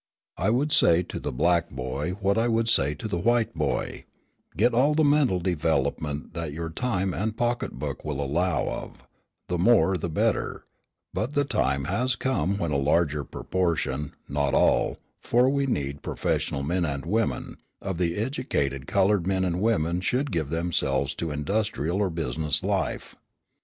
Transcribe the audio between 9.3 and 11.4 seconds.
the more, the better; but